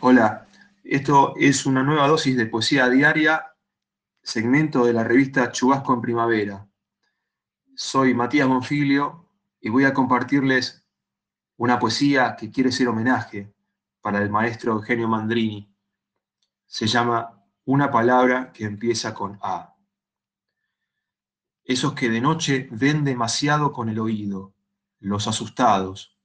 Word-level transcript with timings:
Hola, 0.00 0.46
esto 0.84 1.32
es 1.36 1.64
una 1.64 1.82
nueva 1.82 2.06
dosis 2.06 2.36
de 2.36 2.44
poesía 2.44 2.86
diaria, 2.90 3.54
segmento 4.22 4.84
de 4.84 4.92
la 4.92 5.02
revista 5.02 5.50
Chubasco 5.50 5.94
en 5.94 6.02
Primavera. 6.02 6.68
Soy 7.74 8.12
Matías 8.12 8.46
Monfilio 8.46 9.30
y 9.58 9.70
voy 9.70 9.84
a 9.84 9.94
compartirles 9.94 10.84
una 11.56 11.78
poesía 11.78 12.36
que 12.36 12.50
quiere 12.50 12.72
ser 12.72 12.88
homenaje 12.88 13.54
para 14.02 14.18
el 14.18 14.28
maestro 14.28 14.72
Eugenio 14.74 15.08
Mandrini. 15.08 15.74
Se 16.66 16.86
llama 16.86 17.42
Una 17.64 17.90
palabra 17.90 18.52
que 18.52 18.64
empieza 18.64 19.14
con 19.14 19.38
A. 19.40 19.76
Esos 21.64 21.94
que 21.94 22.10
de 22.10 22.20
noche 22.20 22.68
ven 22.70 23.02
demasiado 23.02 23.72
con 23.72 23.88
el 23.88 23.98
oído, 23.98 24.52
los 25.00 25.26
asustados, 25.26 26.15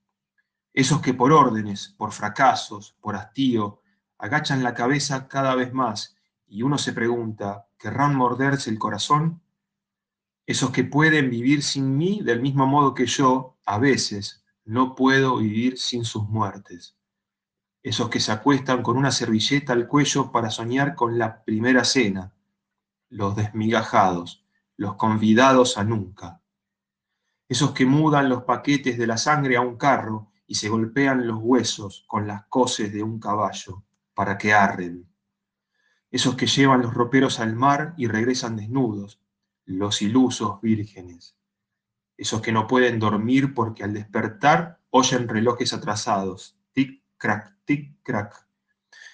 esos 0.73 1.01
que 1.01 1.13
por 1.13 1.33
órdenes, 1.33 1.93
por 1.97 2.13
fracasos, 2.13 2.95
por 3.01 3.15
hastío, 3.15 3.81
agachan 4.17 4.63
la 4.63 4.73
cabeza 4.73 5.27
cada 5.27 5.55
vez 5.55 5.73
más 5.73 6.15
y 6.47 6.63
uno 6.63 6.77
se 6.77 6.93
pregunta, 6.93 7.67
¿querrán 7.77 8.15
morderse 8.15 8.69
el 8.69 8.79
corazón? 8.79 9.41
Esos 10.45 10.71
que 10.71 10.83
pueden 10.83 11.29
vivir 11.29 11.63
sin 11.63 11.97
mí 11.97 12.21
del 12.23 12.41
mismo 12.41 12.67
modo 12.67 12.93
que 12.93 13.05
yo, 13.05 13.57
a 13.65 13.79
veces, 13.79 14.43
no 14.63 14.95
puedo 14.95 15.37
vivir 15.37 15.77
sin 15.77 16.05
sus 16.05 16.27
muertes. 16.27 16.95
Esos 17.83 18.09
que 18.09 18.19
se 18.19 18.31
acuestan 18.31 18.83
con 18.83 18.95
una 18.95 19.11
servilleta 19.11 19.73
al 19.73 19.87
cuello 19.87 20.31
para 20.31 20.51
soñar 20.51 20.95
con 20.95 21.17
la 21.17 21.43
primera 21.43 21.83
cena. 21.83 22.33
Los 23.09 23.35
desmigajados, 23.35 24.45
los 24.77 24.95
convidados 24.95 25.77
a 25.77 25.83
nunca. 25.83 26.41
Esos 27.49 27.71
que 27.71 27.85
mudan 27.85 28.29
los 28.29 28.43
paquetes 28.43 28.97
de 28.97 29.07
la 29.07 29.17
sangre 29.17 29.57
a 29.57 29.61
un 29.61 29.77
carro 29.77 30.30
y 30.51 30.55
se 30.55 30.67
golpean 30.67 31.27
los 31.27 31.39
huesos 31.41 32.03
con 32.07 32.27
las 32.27 32.43
coces 32.47 32.91
de 32.91 33.01
un 33.01 33.21
caballo 33.21 33.85
para 34.13 34.37
que 34.37 34.51
arren. 34.51 35.09
Esos 36.11 36.35
que 36.35 36.45
llevan 36.45 36.81
los 36.81 36.93
roperos 36.93 37.39
al 37.39 37.55
mar 37.55 37.93
y 37.95 38.07
regresan 38.07 38.57
desnudos, 38.57 39.21
los 39.63 40.01
ilusos 40.01 40.59
vírgenes. 40.59 41.37
Esos 42.17 42.41
que 42.41 42.51
no 42.51 42.67
pueden 42.67 42.99
dormir 42.99 43.53
porque 43.53 43.85
al 43.85 43.93
despertar 43.93 44.81
oyen 44.89 45.29
relojes 45.29 45.71
atrasados, 45.71 46.59
tic-crack, 46.75 47.55
tic-crack. 47.65 48.45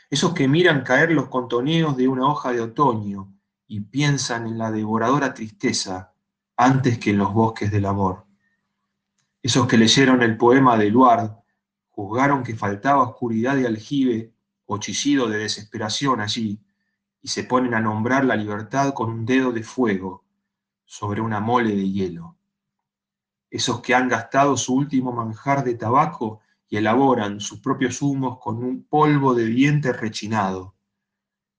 Esos 0.09 0.33
que 0.33 0.47
miran 0.47 0.81
caer 0.81 1.11
los 1.11 1.29
contoneos 1.29 1.95
de 1.97 2.07
una 2.07 2.27
hoja 2.27 2.51
de 2.51 2.61
otoño 2.61 3.31
y 3.67 3.81
piensan 3.81 4.47
en 4.47 4.57
la 4.57 4.71
devoradora 4.71 5.35
tristeza 5.35 6.13
antes 6.55 6.97
que 6.97 7.11
en 7.11 7.19
los 7.19 7.31
bosques 7.31 7.71
del 7.71 7.85
amor. 7.85 8.26
Esos 9.41 9.67
que 9.67 9.77
leyeron 9.77 10.23
el 10.23 10.35
poema 10.35 10.77
de 10.77 10.89
Luard 10.89 11.31
juzgaron 11.89 12.43
que 12.43 12.55
faltaba 12.55 13.03
oscuridad 13.03 13.55
de 13.55 13.67
aljibe 13.67 14.33
o 14.65 14.77
chillido 14.79 15.27
de 15.27 15.37
desesperación 15.37 16.19
allí, 16.19 16.59
y 17.21 17.27
se 17.29 17.43
ponen 17.43 17.73
a 17.73 17.79
nombrar 17.79 18.25
la 18.25 18.35
libertad 18.35 18.93
con 18.93 19.09
un 19.09 19.25
dedo 19.25 19.51
de 19.51 19.63
fuego 19.63 20.25
sobre 20.85 21.21
una 21.21 21.39
mole 21.39 21.75
de 21.75 21.89
hielo. 21.89 22.37
Esos 23.49 23.81
que 23.81 23.95
han 23.95 24.09
gastado 24.09 24.57
su 24.57 24.73
último 24.73 25.11
manjar 25.11 25.63
de 25.63 25.75
tabaco 25.75 26.41
y 26.67 26.77
elaboran 26.77 27.39
sus 27.39 27.59
propios 27.59 28.01
humos 28.01 28.39
con 28.39 28.63
un 28.63 28.83
polvo 28.83 29.33
de 29.33 29.45
diente 29.45 29.93
rechinado. 29.93 30.75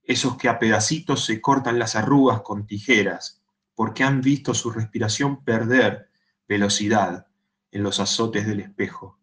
Esos 0.03 0.37
que 0.37 0.49
a 0.49 0.59
pedacitos 0.59 1.25
se 1.25 1.41
cortan 1.41 1.79
las 1.79 1.97
arrugas 1.97 2.43
con 2.43 2.67
tijeras, 2.67 3.43
porque 3.75 4.05
han 4.05 4.21
visto 4.21 4.53
su 4.53 4.71
respiración 4.71 5.45
perder 5.45 6.11
velocidad 6.47 7.28
en 7.71 7.83
los 7.83 8.01
azotes 8.01 8.47
del 8.47 8.61
espejo. 8.61 9.19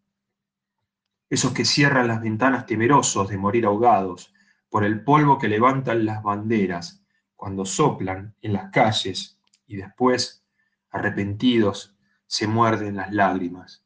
Esos 1.29 1.53
que 1.53 1.65
cierran 1.65 2.07
las 2.07 2.21
ventanas 2.21 2.65
temerosos 2.65 3.29
de 3.29 3.37
morir 3.37 3.65
ahogados 3.65 4.33
por 4.69 4.83
el 4.83 5.03
polvo 5.03 5.37
que 5.37 5.47
levantan 5.47 6.05
las 6.05 6.21
banderas 6.21 7.01
cuando 7.35 7.65
soplan 7.65 8.35
en 8.41 8.53
las 8.53 8.71
calles 8.71 9.39
y 9.67 9.77
después, 9.77 10.43
arrepentidos, 10.91 11.95
se 12.27 12.47
muerden 12.47 12.95
las 12.95 13.13
lágrimas. 13.13 13.85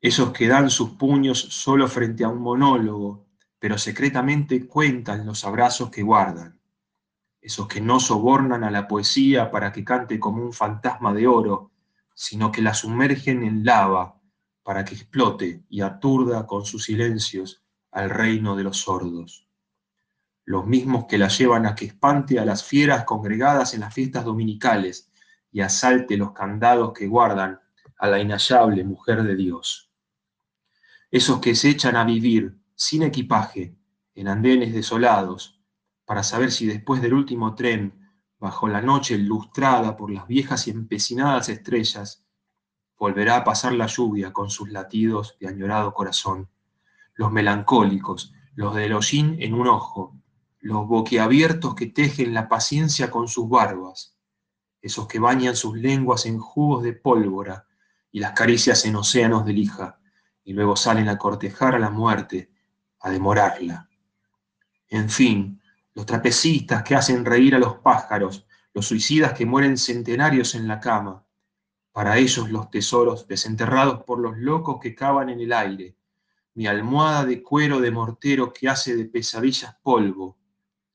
Esos 0.00 0.32
que 0.32 0.48
dan 0.48 0.70
sus 0.70 0.90
puños 0.90 1.38
solo 1.38 1.88
frente 1.88 2.24
a 2.24 2.28
un 2.28 2.40
monólogo, 2.40 3.26
pero 3.58 3.78
secretamente 3.78 4.66
cuentan 4.66 5.26
los 5.26 5.44
abrazos 5.44 5.90
que 5.90 6.02
guardan. 6.02 6.60
Esos 7.40 7.66
que 7.66 7.80
no 7.80 8.00
sobornan 8.00 8.64
a 8.64 8.70
la 8.70 8.86
poesía 8.86 9.50
para 9.50 9.72
que 9.72 9.84
cante 9.84 10.20
como 10.20 10.42
un 10.42 10.52
fantasma 10.52 11.12
de 11.12 11.26
oro, 11.26 11.72
sino 12.16 12.50
que 12.50 12.62
la 12.62 12.72
sumergen 12.72 13.44
en 13.44 13.62
lava 13.62 14.18
para 14.62 14.86
que 14.86 14.94
explote 14.94 15.62
y 15.68 15.82
aturda 15.82 16.46
con 16.46 16.64
sus 16.64 16.84
silencios 16.84 17.62
al 17.92 18.08
reino 18.08 18.56
de 18.56 18.64
los 18.64 18.78
sordos. 18.78 19.46
Los 20.46 20.66
mismos 20.66 21.04
que 21.04 21.18
la 21.18 21.28
llevan 21.28 21.66
a 21.66 21.74
que 21.74 21.84
espante 21.84 22.38
a 22.40 22.46
las 22.46 22.64
fieras 22.64 23.04
congregadas 23.04 23.74
en 23.74 23.80
las 23.80 23.92
fiestas 23.92 24.24
dominicales 24.24 25.12
y 25.52 25.60
asalte 25.60 26.16
los 26.16 26.32
candados 26.32 26.94
que 26.94 27.06
guardan 27.06 27.60
a 27.98 28.08
la 28.08 28.18
inhallable 28.18 28.82
mujer 28.82 29.22
de 29.22 29.36
Dios. 29.36 29.92
Esos 31.10 31.38
que 31.38 31.54
se 31.54 31.68
echan 31.68 31.96
a 31.96 32.04
vivir 32.04 32.56
sin 32.74 33.02
equipaje 33.02 33.76
en 34.14 34.28
andenes 34.28 34.72
desolados 34.72 35.60
para 36.06 36.22
saber 36.22 36.50
si 36.50 36.66
después 36.66 37.02
del 37.02 37.12
último 37.12 37.54
tren 37.54 38.05
bajo 38.38 38.68
la 38.68 38.82
noche 38.82 39.14
ilustrada 39.14 39.96
por 39.96 40.10
las 40.10 40.26
viejas 40.26 40.68
y 40.68 40.70
empecinadas 40.70 41.48
estrellas, 41.48 42.24
volverá 42.98 43.36
a 43.36 43.44
pasar 43.44 43.72
la 43.72 43.86
lluvia 43.86 44.32
con 44.32 44.50
sus 44.50 44.70
latidos 44.70 45.36
de 45.40 45.48
añorado 45.48 45.92
corazón. 45.94 46.48
Los 47.14 47.32
melancólicos, 47.32 48.32
los 48.54 48.74
del 48.74 48.92
hollín 48.92 49.36
en 49.40 49.54
un 49.54 49.68
ojo, 49.68 50.16
los 50.60 50.86
boquiabiertos 50.86 51.74
que 51.74 51.86
tejen 51.86 52.34
la 52.34 52.48
paciencia 52.48 53.10
con 53.10 53.28
sus 53.28 53.48
barbas, 53.48 54.16
esos 54.80 55.06
que 55.06 55.18
bañan 55.18 55.56
sus 55.56 55.76
lenguas 55.76 56.26
en 56.26 56.38
jugos 56.38 56.82
de 56.82 56.92
pólvora 56.92 57.66
y 58.10 58.20
las 58.20 58.32
caricias 58.32 58.84
en 58.84 58.96
océanos 58.96 59.44
de 59.44 59.52
lija, 59.52 59.98
y 60.44 60.52
luego 60.52 60.76
salen 60.76 61.08
a 61.08 61.18
cortejar 61.18 61.74
a 61.74 61.78
la 61.78 61.90
muerte, 61.90 62.50
a 63.00 63.10
demorarla. 63.10 63.88
En 64.88 65.10
fin, 65.10 65.60
los 65.96 66.04
trapecistas 66.04 66.82
que 66.82 66.94
hacen 66.94 67.24
reír 67.24 67.54
a 67.54 67.58
los 67.58 67.78
pájaros, 67.78 68.46
los 68.74 68.86
suicidas 68.86 69.32
que 69.32 69.46
mueren 69.46 69.78
centenarios 69.78 70.54
en 70.54 70.68
la 70.68 70.78
cama, 70.78 71.24
para 71.90 72.18
ellos 72.18 72.50
los 72.50 72.70
tesoros 72.70 73.26
desenterrados 73.26 74.04
por 74.04 74.18
los 74.18 74.36
locos 74.36 74.78
que 74.78 74.94
cavan 74.94 75.30
en 75.30 75.40
el 75.40 75.54
aire, 75.54 75.96
mi 76.52 76.66
almohada 76.66 77.24
de 77.24 77.42
cuero 77.42 77.80
de 77.80 77.90
mortero 77.90 78.52
que 78.52 78.68
hace 78.68 78.94
de 78.94 79.06
pesadillas 79.06 79.74
polvo, 79.82 80.36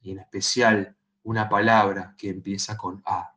y 0.03 0.11
en 0.11 0.19
especial 0.19 0.95
una 1.23 1.49
palabra 1.49 2.13
que 2.15 2.29
empieza 2.29 2.77
con 2.77 3.01
A. 3.03 3.35